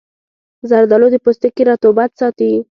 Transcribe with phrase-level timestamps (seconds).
[0.69, 2.51] زردآلو د پوستکي رطوبت ساتي.